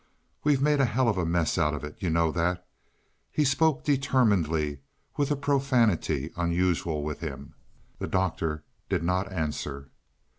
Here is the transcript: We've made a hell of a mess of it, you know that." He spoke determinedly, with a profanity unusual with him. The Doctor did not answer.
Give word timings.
We've 0.43 0.63
made 0.63 0.79
a 0.79 0.85
hell 0.85 1.07
of 1.07 1.19
a 1.19 1.27
mess 1.27 1.59
of 1.59 1.83
it, 1.83 1.95
you 1.99 2.09
know 2.09 2.31
that." 2.31 2.65
He 3.31 3.45
spoke 3.45 3.83
determinedly, 3.83 4.79
with 5.15 5.29
a 5.29 5.35
profanity 5.35 6.31
unusual 6.35 7.03
with 7.03 7.19
him. 7.19 7.53
The 7.99 8.07
Doctor 8.07 8.63
did 8.89 9.03
not 9.03 9.31
answer. 9.31 9.91